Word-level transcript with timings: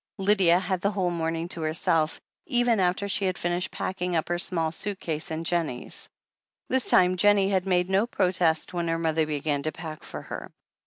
Lydia 0.17 0.57
had 0.57 0.81
the 0.81 0.89
whole 0.89 1.11
morning 1.11 1.47
to 1.49 1.61
herself, 1.61 2.19
even 2.47 2.79
after 2.79 3.07
she 3.07 3.25
had 3.25 3.37
finished 3.37 3.69
packing 3.69 4.15
up 4.15 4.29
her 4.29 4.39
small 4.39 4.71
suit 4.71 4.99
case 4.99 5.29
and 5.29 5.45
Jennie's. 5.45 6.09
This 6.69 6.89
time 6.89 7.17
Jennie 7.17 7.49
had 7.51 7.67
made 7.67 7.87
no 7.87 8.07
protest 8.07 8.73
when 8.73 8.87
her 8.87 8.97
mother 8.97 9.27
began 9.27 9.61
to 9.61 9.71
pack 9.71 10.01
for 10.03 10.23
her. 10.23 10.51